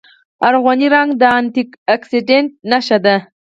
[0.47, 1.63] ارغواني رنګ د انټي
[1.95, 3.15] اکسیډنټ نښه ده.